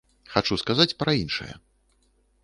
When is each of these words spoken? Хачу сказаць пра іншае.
Хачу 0.35 0.55
сказаць 0.61 0.95
пра 1.03 1.11
іншае. 1.23 1.51